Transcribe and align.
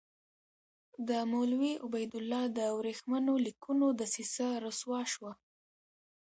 د 1.07 1.09
مولوي 1.31 1.73
عبیدالله 1.85 2.43
د 2.57 2.59
ورېښمینو 2.77 3.33
لیکونو 3.45 3.85
دسیسه 4.01 4.47
رسوا 4.65 5.01
شوه. 5.13 5.31